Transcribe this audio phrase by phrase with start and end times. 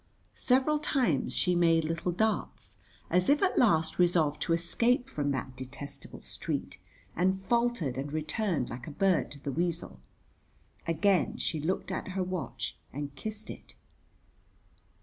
[0.33, 2.79] Several times she made little darts,
[3.11, 6.79] as if at last resolved to escape from that detestable street,
[7.15, 9.99] and faltered and returned like a bird to the weasel.
[10.87, 13.75] Again she looked at her watch and kissed it.